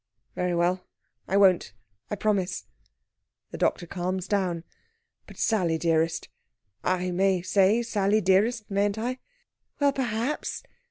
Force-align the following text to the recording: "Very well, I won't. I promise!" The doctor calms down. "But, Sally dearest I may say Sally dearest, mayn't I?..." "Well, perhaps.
"Very 0.33 0.55
well, 0.55 0.87
I 1.27 1.37
won't. 1.37 1.75
I 2.09 2.15
promise!" 2.15 2.65
The 3.51 3.59
doctor 3.59 3.85
calms 3.85 4.27
down. 4.27 4.63
"But, 5.27 5.37
Sally 5.37 5.77
dearest 5.77 6.27
I 6.83 7.11
may 7.11 7.43
say 7.43 7.83
Sally 7.83 8.19
dearest, 8.19 8.63
mayn't 8.71 8.97
I?..." 8.97 9.19
"Well, 9.79 9.93
perhaps. 9.93 10.63